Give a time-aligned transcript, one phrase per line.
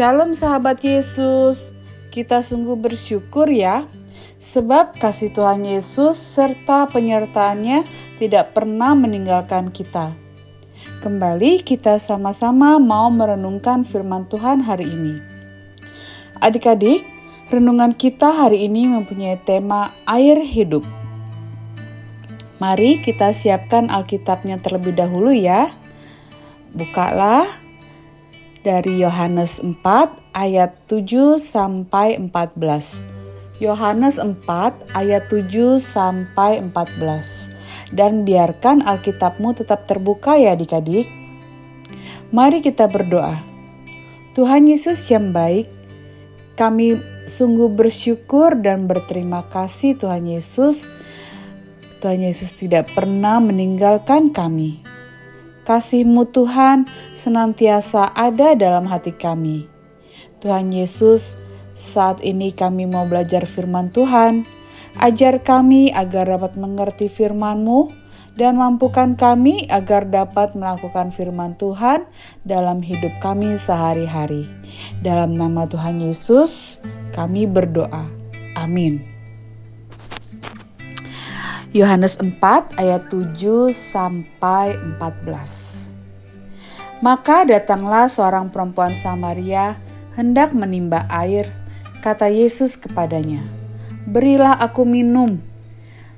[0.00, 1.76] Shalom sahabat Yesus,
[2.08, 3.84] kita sungguh bersyukur ya,
[4.40, 7.84] sebab kasih Tuhan Yesus serta penyertaannya
[8.16, 10.16] tidak pernah meninggalkan kita.
[11.04, 15.20] Kembali kita sama-sama mau merenungkan firman Tuhan hari ini.
[16.40, 17.04] Adik-adik,
[17.52, 20.88] renungan kita hari ini mempunyai tema air hidup.
[22.56, 25.68] Mari kita siapkan Alkitabnya terlebih dahulu ya.
[26.72, 27.68] Bukalah
[28.60, 29.80] dari Yohanes 4
[30.36, 33.60] ayat 7 sampai 14.
[33.60, 34.36] Yohanes 4
[34.96, 37.52] ayat 7 sampai 14.
[37.92, 41.08] Dan biarkan Alkitabmu tetap terbuka ya adik-adik.
[42.30, 43.36] Mari kita berdoa.
[44.38, 45.66] Tuhan Yesus yang baik,
[46.54, 46.94] kami
[47.26, 50.86] sungguh bersyukur dan berterima kasih Tuhan Yesus.
[51.98, 54.89] Tuhan Yesus tidak pernah meninggalkan kami
[55.70, 59.70] kasih-Mu Tuhan senantiasa ada dalam hati kami.
[60.42, 61.38] Tuhan Yesus,
[61.78, 64.42] saat ini kami mau belajar firman Tuhan.
[64.98, 67.86] Ajar kami agar dapat mengerti firman-Mu
[68.34, 72.10] dan mampukan kami agar dapat melakukan firman Tuhan
[72.42, 74.50] dalam hidup kami sehari-hari.
[75.06, 76.82] Dalam nama Tuhan Yesus,
[77.14, 78.10] kami berdoa.
[78.58, 79.19] Amin.
[81.70, 85.94] Yohanes 4 ayat 7 sampai 14.
[86.98, 89.78] Maka datanglah seorang perempuan Samaria
[90.18, 91.46] hendak menimba air,
[92.02, 93.46] kata Yesus kepadanya,
[94.02, 95.38] "Berilah aku minum."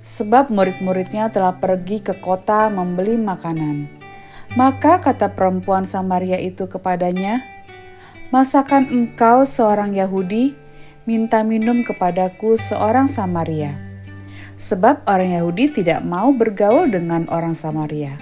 [0.00, 3.92] Sebab murid-muridnya telah pergi ke kota membeli makanan.
[4.56, 7.44] Maka kata perempuan Samaria itu kepadanya,
[8.32, 10.56] "Masakan engkau seorang Yahudi
[11.04, 13.91] minta minum kepadaku seorang Samaria?"
[14.62, 18.14] Sebab orang Yahudi tidak mau bergaul dengan orang Samaria.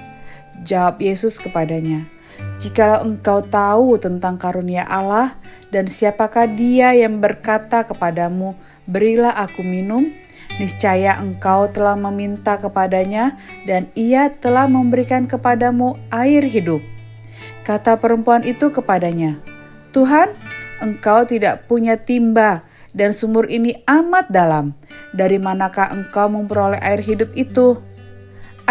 [0.64, 2.08] Jawab Yesus kepadanya,
[2.56, 5.36] "Jikalau engkau tahu tentang karunia Allah
[5.68, 8.56] dan siapakah Dia yang berkata kepadamu,
[8.88, 10.08] 'Berilah aku minum,'
[10.56, 13.36] niscaya engkau telah meminta kepadanya,
[13.68, 16.80] dan Ia telah memberikan kepadamu air hidup."
[17.68, 19.36] Kata perempuan itu kepadanya,
[19.92, 20.32] "Tuhan,
[20.80, 22.64] engkau tidak punya timba,
[22.96, 24.72] dan sumur ini amat dalam."
[25.10, 27.78] Dari manakah engkau memperoleh air hidup itu?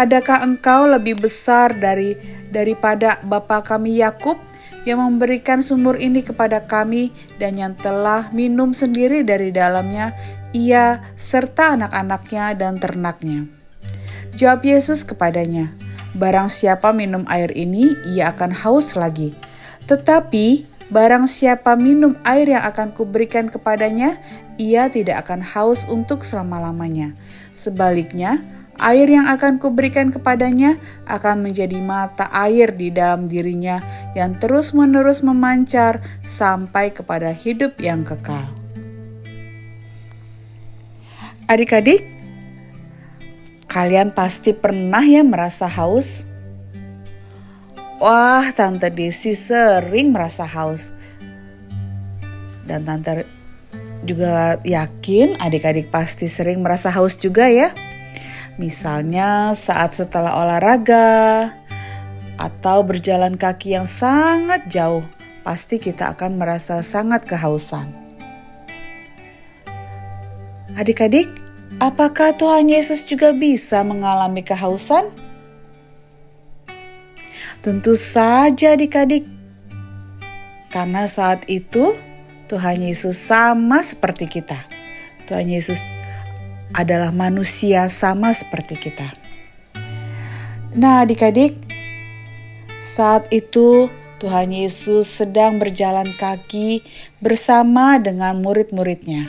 [0.00, 2.16] Adakah engkau lebih besar dari
[2.48, 4.40] daripada bapa kami Yakub
[4.88, 10.16] yang memberikan sumur ini kepada kami dan yang telah minum sendiri dari dalamnya,
[10.56, 13.44] ia serta anak-anaknya dan ternaknya.
[14.32, 15.68] Jawab Yesus kepadanya,
[16.10, 19.30] Barang siapa minum air ini, ia akan haus lagi.
[19.86, 24.18] Tetapi Barang siapa minum air yang akan kuberikan kepadanya,
[24.58, 27.14] ia tidak akan haus untuk selama-lamanya.
[27.54, 28.42] Sebaliknya,
[28.82, 30.74] air yang akan kuberikan kepadanya
[31.06, 33.78] akan menjadi mata air di dalam dirinya
[34.18, 38.50] yang terus-menerus memancar sampai kepada hidup yang kekal.
[41.46, 42.02] Adik-adik,
[43.70, 46.29] kalian pasti pernah ya merasa haus?
[48.00, 50.96] Wah, Tante Desi sering merasa haus.
[52.64, 53.28] Dan Tante
[54.08, 57.68] juga yakin adik-adik pasti sering merasa haus juga ya.
[58.56, 61.52] Misalnya saat setelah olahraga
[62.40, 65.04] atau berjalan kaki yang sangat jauh,
[65.44, 67.84] pasti kita akan merasa sangat kehausan.
[70.72, 71.28] Adik-adik,
[71.84, 75.29] apakah Tuhan Yesus juga bisa mengalami kehausan?
[77.60, 79.28] Tentu saja adik-adik.
[80.72, 81.92] Karena saat itu
[82.48, 84.64] Tuhan Yesus sama seperti kita.
[85.28, 85.84] Tuhan Yesus
[86.72, 89.12] adalah manusia sama seperti kita.
[90.72, 91.60] Nah adik-adik,
[92.80, 93.92] saat itu
[94.24, 96.80] Tuhan Yesus sedang berjalan kaki
[97.20, 99.28] bersama dengan murid-muridnya.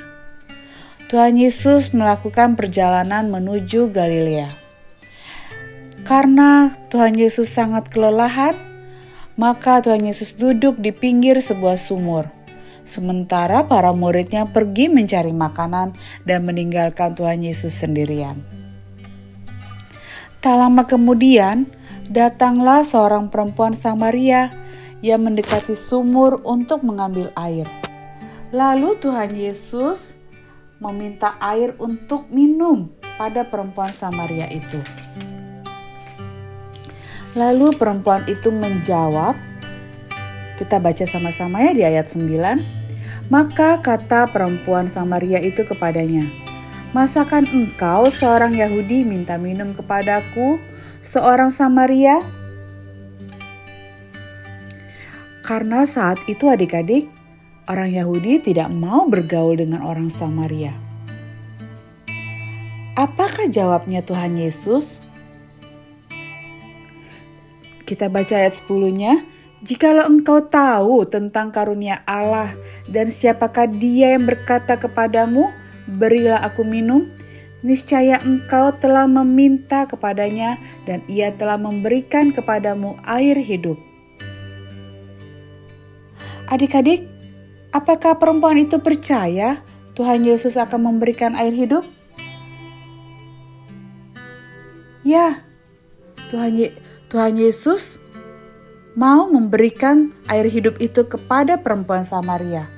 [1.11, 4.60] Tuhan Yesus melakukan perjalanan menuju Galilea.
[6.11, 8.51] Karena Tuhan Yesus sangat kelelahan,
[9.39, 12.27] maka Tuhan Yesus duduk di pinggir sebuah sumur.
[12.83, 15.95] Sementara para muridnya pergi mencari makanan
[16.27, 18.35] dan meninggalkan Tuhan Yesus sendirian.
[20.43, 21.63] Tak lama kemudian,
[22.11, 24.51] datanglah seorang perempuan Samaria
[24.99, 27.63] yang mendekati sumur untuk mengambil air.
[28.51, 30.19] Lalu Tuhan Yesus
[30.83, 35.00] meminta air untuk minum pada perempuan Samaria itu.
[37.31, 39.39] Lalu perempuan itu menjawab,
[40.59, 42.27] kita baca sama-sama ya di ayat 9.
[43.31, 46.27] Maka kata perempuan Samaria itu kepadanya,
[46.91, 50.59] Masakan engkau seorang Yahudi minta minum kepadaku,
[50.99, 52.19] seorang Samaria?
[55.39, 57.07] Karena saat itu adik-adik,
[57.71, 60.75] orang Yahudi tidak mau bergaul dengan orang Samaria.
[62.99, 64.99] Apakah jawabnya Tuhan Yesus?
[67.91, 69.19] Kita baca ayat 10-nya.
[69.67, 72.55] Jikalau engkau tahu tentang karunia Allah
[72.87, 75.51] dan siapakah dia yang berkata kepadamu,
[75.99, 77.11] berilah aku minum,
[77.67, 80.55] niscaya engkau telah meminta kepadanya
[80.87, 83.75] dan ia telah memberikan kepadamu air hidup.
[86.47, 87.11] Adik-adik,
[87.75, 89.59] apakah perempuan itu percaya
[89.99, 91.83] Tuhan Yesus akan memberikan air hidup?
[95.03, 95.43] Ya,
[96.31, 96.71] Tuhan, Ye
[97.11, 97.99] Tuhan Yesus
[98.95, 102.71] mau memberikan air hidup itu kepada perempuan Samaria.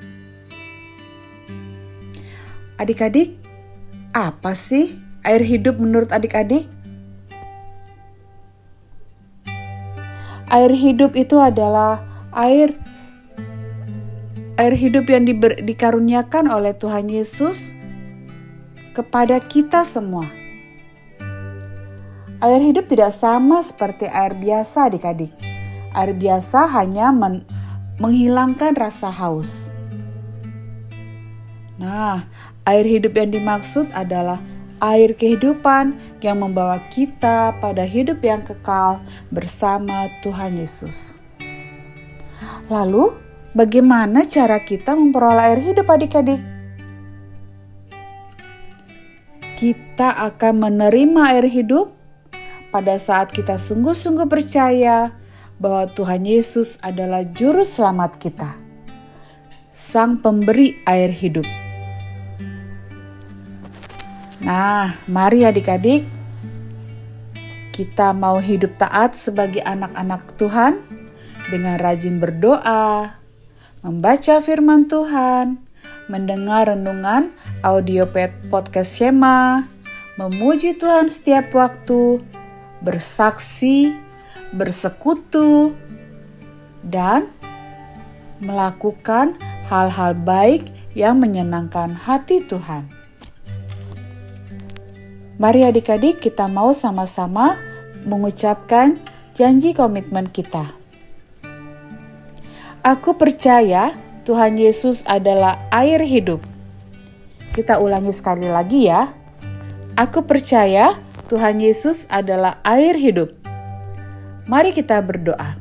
[2.74, 3.38] Adik-adik,
[4.10, 6.66] apa sih air hidup menurut adik-adik?
[10.50, 12.02] Air hidup itu adalah
[12.34, 12.74] air
[14.58, 17.70] air hidup yang diber, dikaruniakan oleh Tuhan Yesus
[18.98, 20.26] kepada kita semua.
[22.44, 25.32] Air hidup tidak sama seperti air biasa adik-adik.
[25.96, 27.40] Air biasa hanya men
[27.96, 29.72] menghilangkan rasa haus.
[31.80, 32.28] Nah,
[32.68, 34.36] air hidup yang dimaksud adalah
[34.76, 39.00] air kehidupan yang membawa kita pada hidup yang kekal
[39.32, 41.16] bersama Tuhan Yesus.
[42.68, 43.16] Lalu,
[43.56, 46.44] bagaimana cara kita memperoleh air hidup adik-adik?
[49.56, 52.03] Kita akan menerima air hidup
[52.74, 55.14] pada saat kita sungguh-sungguh percaya
[55.62, 58.50] bahwa Tuhan Yesus adalah juru selamat kita,
[59.70, 61.46] Sang Pemberi air hidup.
[64.42, 66.02] Nah, mari adik-adik,
[67.70, 70.82] kita mau hidup taat sebagai anak-anak Tuhan
[71.54, 73.14] dengan rajin berdoa,
[73.86, 75.62] membaca firman Tuhan,
[76.10, 77.30] mendengar renungan
[77.62, 78.02] audio
[78.50, 79.62] podcast Shema,
[80.18, 82.18] memuji Tuhan setiap waktu,
[82.84, 83.96] bersaksi,
[84.52, 85.72] bersekutu,
[86.84, 87.26] dan
[88.44, 89.34] melakukan
[89.64, 92.84] hal-hal baik yang menyenangkan hati Tuhan.
[95.40, 97.58] Mari adik-adik kita mau sama-sama
[98.06, 98.94] mengucapkan
[99.34, 100.70] janji komitmen kita.
[102.84, 103.96] Aku percaya
[104.28, 106.44] Tuhan Yesus adalah air hidup.
[107.56, 109.10] Kita ulangi sekali lagi ya.
[109.96, 110.94] Aku percaya
[111.24, 113.32] Tuhan Yesus adalah air hidup.
[114.44, 115.56] Mari kita berdoa.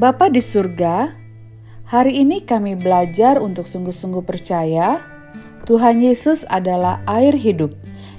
[0.00, 1.12] Bapa di surga,
[1.84, 5.04] hari ini kami belajar untuk sungguh-sungguh percaya
[5.68, 7.76] Tuhan Yesus adalah air hidup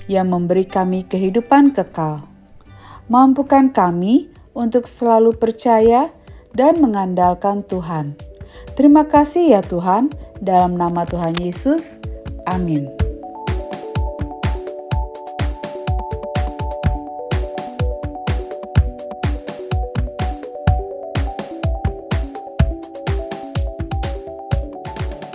[0.08, 2.24] yang memberi kami kehidupan kekal.
[3.12, 6.14] Mampukan kami untuk selalu percaya
[6.54, 8.16] dan mengandalkan Tuhan.
[8.78, 12.00] Terima kasih ya Tuhan, dalam nama Tuhan Yesus.
[12.48, 13.03] Amin.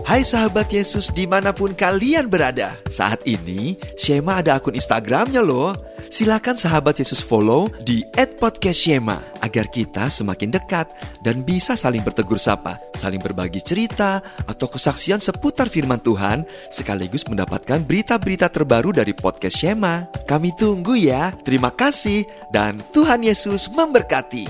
[0.09, 5.77] Hai sahabat Yesus di mana pun kalian berada Saat ini Shema ada akun Instagramnya loh
[6.09, 10.89] Silakan sahabat Yesus follow di @podcastshema agar kita semakin dekat
[11.21, 17.85] dan bisa saling bertegur sapa, saling berbagi cerita atau kesaksian seputar firman Tuhan sekaligus mendapatkan
[17.85, 20.09] berita-berita terbaru dari podcast Shema.
[20.25, 21.37] Kami tunggu ya.
[21.45, 24.49] Terima kasih dan Tuhan Yesus memberkati.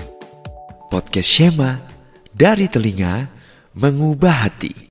[0.87, 1.75] Podcast Shema
[2.31, 3.27] dari telinga
[3.75, 4.88] mengubah hati.